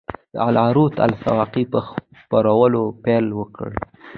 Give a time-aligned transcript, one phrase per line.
[0.33, 3.69] د العروة الوثقی په خپرولو پیل وکړ.